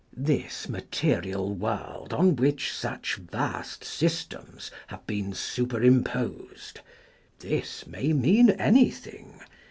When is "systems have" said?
3.83-5.05